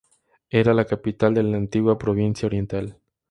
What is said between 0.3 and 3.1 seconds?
Era la capital de la antigua provincia Oriental.